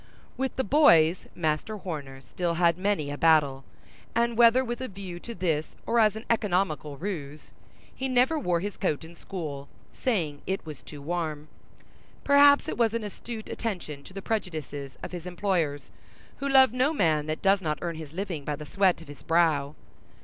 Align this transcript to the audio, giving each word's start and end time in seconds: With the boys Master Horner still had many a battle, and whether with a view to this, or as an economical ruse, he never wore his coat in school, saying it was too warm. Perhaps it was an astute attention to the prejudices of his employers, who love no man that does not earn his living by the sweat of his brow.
With 0.35 0.55
the 0.55 0.63
boys 0.63 1.27
Master 1.35 1.77
Horner 1.77 2.21
still 2.21 2.55
had 2.55 2.75
many 2.75 3.11
a 3.11 3.19
battle, 3.19 3.63
and 4.15 4.35
whether 4.35 4.65
with 4.65 4.81
a 4.81 4.87
view 4.87 5.19
to 5.19 5.35
this, 5.35 5.75
or 5.85 5.99
as 5.99 6.15
an 6.15 6.25
economical 6.27 6.97
ruse, 6.97 7.53
he 7.93 8.09
never 8.09 8.39
wore 8.39 8.61
his 8.61 8.77
coat 8.77 9.03
in 9.03 9.13
school, 9.13 9.67
saying 9.93 10.41
it 10.47 10.65
was 10.65 10.81
too 10.81 11.03
warm. 11.03 11.49
Perhaps 12.23 12.67
it 12.67 12.79
was 12.79 12.95
an 12.95 13.03
astute 13.03 13.47
attention 13.47 14.01
to 14.05 14.11
the 14.15 14.23
prejudices 14.23 14.97
of 15.03 15.11
his 15.11 15.27
employers, 15.27 15.91
who 16.37 16.49
love 16.49 16.73
no 16.73 16.93
man 16.93 17.27
that 17.27 17.43
does 17.43 17.61
not 17.61 17.77
earn 17.83 17.95
his 17.97 18.11
living 18.11 18.43
by 18.43 18.55
the 18.55 18.65
sweat 18.65 19.03
of 19.03 19.07
his 19.07 19.21
brow. 19.21 19.75